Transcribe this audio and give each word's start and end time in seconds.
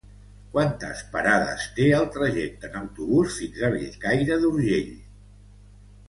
Quantes 0.53 1.01
parades 1.15 1.65
té 1.79 1.85
el 1.97 2.07
trajecte 2.15 2.71
en 2.71 2.77
autobús 2.79 3.35
fins 3.41 3.59
a 3.67 3.69
Bellcaire 3.75 4.39
d'Urgell? 4.45 4.89